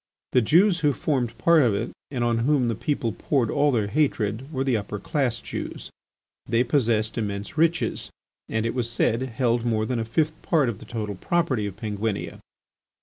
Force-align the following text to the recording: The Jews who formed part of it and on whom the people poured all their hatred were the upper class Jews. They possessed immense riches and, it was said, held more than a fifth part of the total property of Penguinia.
The 0.31 0.41
Jews 0.41 0.79
who 0.79 0.93
formed 0.93 1.37
part 1.37 1.61
of 1.61 1.75
it 1.75 1.91
and 2.09 2.23
on 2.23 2.39
whom 2.39 2.69
the 2.69 2.73
people 2.73 3.11
poured 3.11 3.51
all 3.51 3.69
their 3.71 3.85
hatred 3.85 4.51
were 4.51 4.63
the 4.63 4.75
upper 4.75 4.97
class 4.97 5.39
Jews. 5.39 5.91
They 6.47 6.63
possessed 6.63 7.19
immense 7.19 7.55
riches 7.55 8.09
and, 8.49 8.65
it 8.65 8.73
was 8.73 8.89
said, 8.89 9.21
held 9.21 9.63
more 9.63 9.85
than 9.85 9.99
a 9.99 10.05
fifth 10.05 10.41
part 10.41 10.69
of 10.69 10.79
the 10.79 10.85
total 10.85 11.13
property 11.13 11.67
of 11.67 11.75
Penguinia. 11.77 12.39